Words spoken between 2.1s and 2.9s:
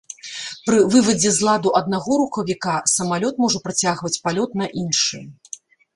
рухавіка